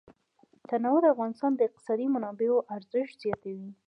تنوع 0.69 0.97
د 1.01 1.05
افغانستان 1.13 1.51
د 1.55 1.59
اقتصادي 1.67 2.07
منابعو 2.15 2.65
ارزښت 2.75 3.15
زیاتوي. 3.23 3.69